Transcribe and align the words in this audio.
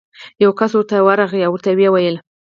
یو 0.43 0.51
کس 0.59 0.71
ورته 0.77 0.95
ورغی 1.07 1.41
او 1.45 1.51
ورته 1.55 1.69
ویې 1.77 1.89
ویل: 1.91 2.15